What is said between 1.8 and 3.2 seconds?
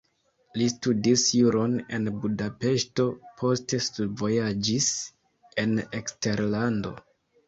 en Budapeŝto,